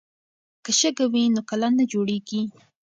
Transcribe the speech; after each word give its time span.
که 0.63 0.71
شګه 0.79 1.05
وي 1.11 1.23
نو 1.35 1.41
کلا 1.49 1.69
نه 1.77 1.83
جوړیږي. 1.91 2.41